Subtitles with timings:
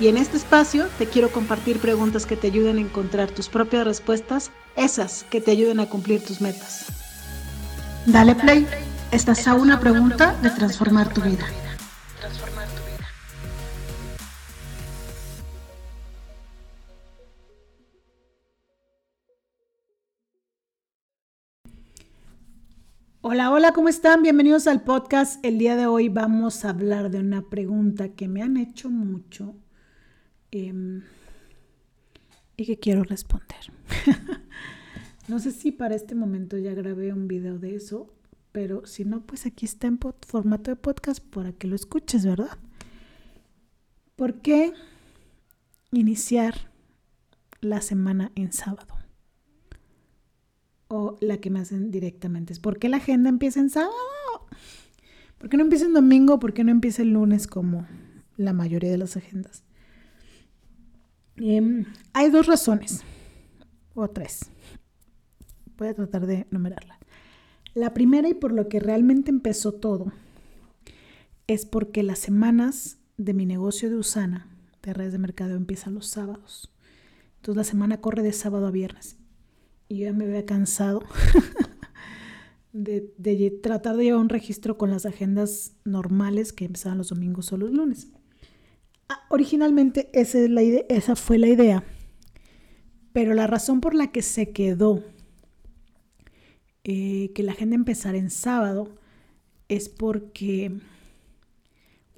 [0.00, 3.84] Y en este espacio te quiero compartir preguntas que te ayuden a encontrar tus propias
[3.84, 6.86] respuestas, esas que te ayuden a cumplir tus metas.
[8.04, 8.66] Dale play,
[9.12, 11.46] estás a una pregunta de transformar tu vida.
[23.20, 24.22] Hola, hola, ¿cómo están?
[24.22, 25.42] Bienvenidos al podcast.
[25.44, 29.54] El día de hoy vamos a hablar de una pregunta que me han hecho mucho
[30.56, 31.02] Em,
[32.56, 33.58] y que quiero responder.
[35.28, 38.14] no sé si para este momento ya grabé un video de eso,
[38.52, 42.56] pero si no, pues aquí está en formato de podcast para que lo escuches, ¿verdad?
[44.14, 44.72] ¿Por qué
[45.90, 46.70] iniciar
[47.60, 48.94] la semana en sábado?
[50.86, 53.92] O la que me hacen directamente es ¿por qué la agenda empieza en sábado?
[55.36, 56.38] ¿Por qué no empieza en domingo?
[56.38, 57.88] ¿Por qué no empieza el lunes como
[58.36, 59.63] la mayoría de las agendas?
[61.36, 63.02] Em, hay dos razones,
[63.94, 64.50] o tres.
[65.76, 66.98] Voy a tratar de numerarla.
[67.74, 70.12] La primera y por lo que realmente empezó todo
[71.46, 74.48] es porque las semanas de mi negocio de Usana,
[74.82, 76.72] de redes de mercado, empiezan los sábados.
[77.36, 79.16] Entonces la semana corre de sábado a viernes.
[79.88, 81.02] Y yo ya me había cansado
[82.72, 87.52] de, de tratar de llevar un registro con las agendas normales que empezaban los domingos
[87.52, 88.08] o los lunes.
[89.14, 91.84] Ah, originalmente esa, fue la idea,
[93.12, 95.04] pero la razón por la que se quedó
[96.82, 98.98] eh, que la agenda empezara en sábado
[99.68, 100.80] es porque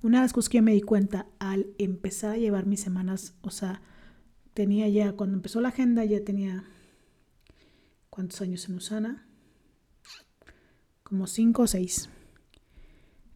[0.01, 3.34] una de las cosas que yo me di cuenta al empezar a llevar mis semanas,
[3.43, 3.83] o sea,
[4.55, 6.65] tenía ya, cuando empezó la agenda ya tenía,
[8.09, 9.27] ¿cuántos años en Usana?
[11.03, 12.09] Como cinco o seis.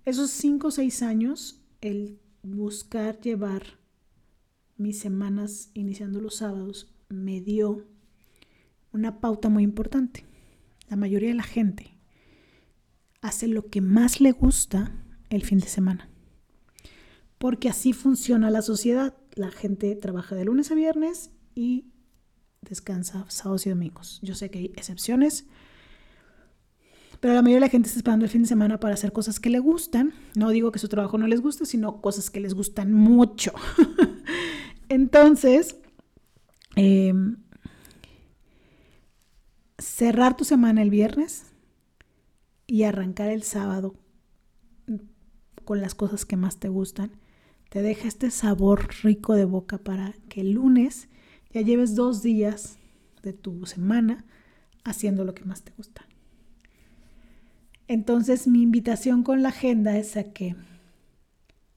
[0.07, 3.79] Esos cinco o seis años, el buscar llevar
[4.77, 7.87] mis semanas iniciando los sábados me dio
[8.93, 10.25] una pauta muy importante.
[10.89, 11.97] La mayoría de la gente
[13.21, 14.93] hace lo que más le gusta
[15.29, 16.09] el fin de semana.
[17.39, 19.17] Porque así funciona la sociedad.
[19.35, 21.87] La gente trabaja de lunes a viernes y
[22.63, 24.21] descansa sábados y domingos.
[24.23, 25.47] Yo sé que hay excepciones,
[27.21, 29.39] pero la mayoría de la gente está esperando el fin de semana para hacer cosas
[29.39, 30.15] que le gustan.
[30.35, 33.53] No digo que su trabajo no les guste, sino cosas que les gustan mucho.
[34.89, 35.77] Entonces,
[36.77, 37.37] em,
[39.79, 41.45] cerrar tu semana el viernes
[42.67, 43.95] y arrancar el sábado
[45.65, 47.13] con las cosas que más te gustan,
[47.69, 51.09] te deja este sabor rico de boca para que el lunes
[51.53, 52.79] ya lleves dos días
[53.23, 54.25] de tu semana
[54.85, 56.10] haciendo lo que más te gusta.
[57.91, 60.55] Entonces mi invitación con la agenda es a que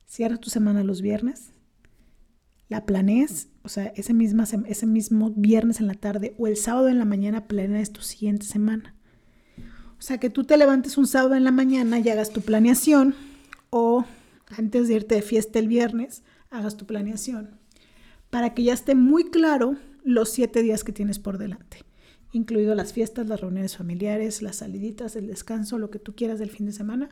[0.05, 1.53] cierres tu semana los viernes,
[2.69, 6.87] la planees, o sea, ese, misma, ese mismo viernes en la tarde o el sábado
[6.87, 8.93] en la mañana planees tu siguiente semana.
[9.97, 13.15] O sea, que tú te levantes un sábado en la mañana y hagas tu planeación
[13.71, 14.05] o
[14.55, 17.57] antes de irte de fiesta el viernes, hagas tu planeación
[18.29, 21.79] para que ya esté muy claro los siete días que tienes por delante
[22.33, 26.49] incluido las fiestas, las reuniones familiares, las saliditas, el descanso, lo que tú quieras del
[26.49, 27.09] fin de semana.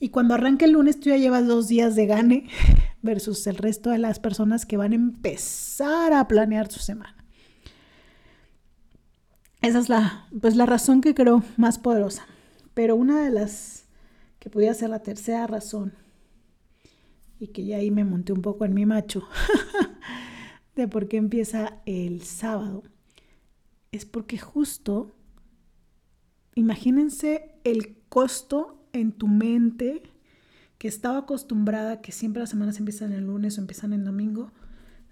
[0.00, 2.48] Y cuando arranque el lunes, tú ya llevas dos días de gane
[3.02, 7.24] versus el resto de las personas que van a empezar a planear su semana.
[9.60, 12.26] Esa es la, pues la razón que creo más poderosa.
[12.72, 13.84] Pero una de las
[14.38, 15.94] que podía ser la tercera razón,
[17.38, 19.26] y que ya ahí me monté un poco en mi macho,
[20.76, 22.82] de por qué empieza el sábado,
[23.96, 25.14] es porque justo,
[26.56, 30.02] imagínense el costo en tu mente
[30.78, 34.50] que estaba acostumbrada que siempre las semanas empiezan el lunes o empiezan el domingo,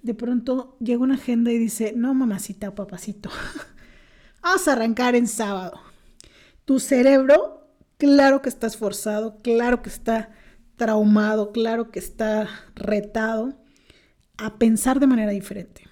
[0.03, 3.31] de pronto llega una agenda y dice, no mamacita o papacito,
[4.43, 5.81] vamos a arrancar en sábado.
[6.65, 7.69] Tu cerebro,
[7.99, 10.31] claro que está esforzado, claro que está
[10.75, 13.63] traumado, claro que está retado
[14.39, 15.83] a pensar de manera diferente.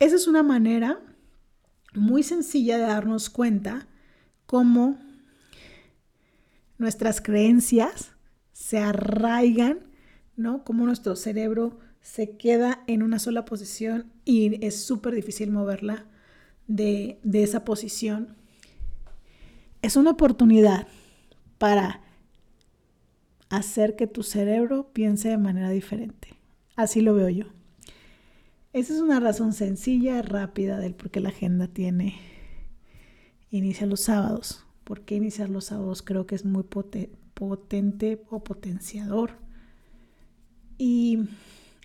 [0.00, 1.00] Esa es una manera
[1.94, 3.86] muy sencilla de darnos cuenta
[4.46, 4.98] cómo
[6.78, 8.12] nuestras creencias
[8.52, 9.80] se arraigan,
[10.36, 10.64] ¿no?
[10.64, 16.06] Cómo nuestro cerebro se queda en una sola posición y es súper difícil moverla
[16.66, 18.36] de, de esa posición,
[19.82, 20.86] es una oportunidad
[21.58, 22.00] para
[23.48, 26.34] hacer que tu cerebro piense de manera diferente.
[26.76, 27.46] Así lo veo yo.
[28.72, 32.18] Esa es una razón sencilla, rápida del por qué la agenda tiene
[33.50, 34.64] inicia los sábados.
[34.84, 36.02] ¿Por qué iniciar los sábados?
[36.02, 36.64] Creo que es muy
[37.34, 39.32] potente o potenciador.
[40.78, 41.28] Y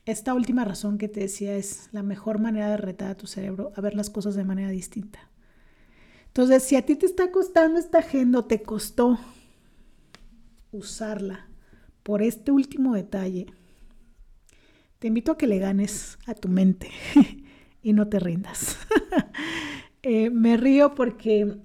[0.06, 3.74] esta última razón que te decía es la mejor manera de retar a tu cerebro
[3.75, 5.19] a ver las cosas de manera distinta.
[6.28, 9.19] Entonces, si a ti te está costando esta agenda te costó
[10.72, 11.48] usarla
[12.04, 13.48] por este último detalle,
[15.00, 16.90] te invito a que le ganes a tu mente
[17.82, 18.78] y no te rindas.
[20.04, 21.58] Eh, me río porque,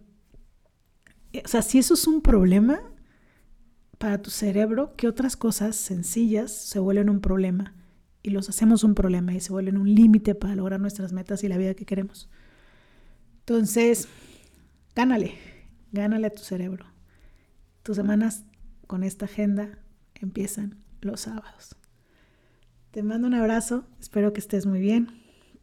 [1.44, 2.80] o sea, si eso es un problema
[3.98, 7.76] para tu cerebro, que otras cosas sencillas se vuelven un problema
[8.20, 11.48] y los hacemos un problema y se vuelven un límite para lograr nuestras metas y
[11.48, 12.30] la vida que queremos.
[13.40, 14.08] Entonces,
[14.96, 15.34] gánale,
[15.92, 16.86] gánale a tu cerebro.
[17.84, 18.44] Tus semanas
[18.88, 19.78] con esta agenda
[20.14, 21.76] empiezan los sábados.
[22.92, 25.08] Te mando un abrazo, espero que estés muy bien.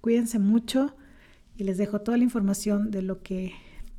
[0.01, 0.95] Cuídense mucho
[1.55, 3.53] y les dejo toda la información de lo que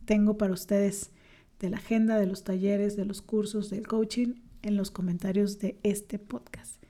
[0.04, 1.12] tengo para ustedes,
[1.60, 5.78] de la agenda, de los talleres, de los cursos, del coaching, en los comentarios de
[5.84, 6.82] este podcast.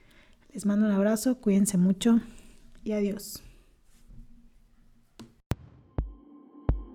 [0.50, 2.20] Les mando un abrazo, cuídense mucho
[2.84, 3.42] y adiós.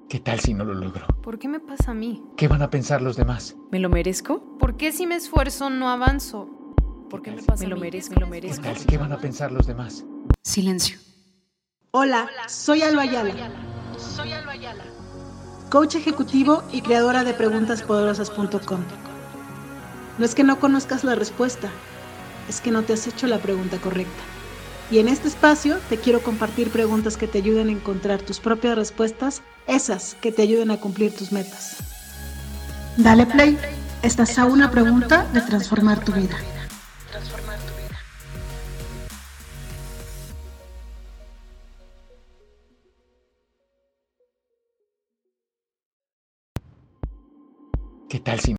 [0.10, 1.06] ¿Qué tal si no lo logro?
[1.22, 2.24] ¿Por qué me pasa a mí?
[2.36, 3.56] ¿Qué van a pensar los demás?
[3.72, 4.58] ¿Me lo merezco?
[4.58, 6.55] ¿Por qué si me esfuerzo no avanzo?
[7.10, 8.64] ¿Por qué me pasa Me lo merezco, me lo merezco.
[8.64, 10.04] ¿Qué, tal, ¿Qué van a pensar los demás?
[10.44, 10.98] Silencio.
[11.92, 13.34] Hola, soy Alba Ayala.
[13.98, 14.84] Soy Alba Ayala.
[15.70, 18.80] Coach ejecutivo y creadora de preguntaspoderosas.com.
[20.18, 21.70] No es que no conozcas la respuesta,
[22.50, 24.24] es que no te has hecho la pregunta correcta.
[24.92, 28.78] Y en este espacio te quiero compartir preguntas que te ayuden a encontrar tus propias
[28.78, 31.78] respuestas, esas que te ayuden a cumplir tus metas.
[32.98, 33.58] Dale play,
[34.04, 36.38] estás a una pregunta de transformar tu vida.
[48.26, 48.56] Tal si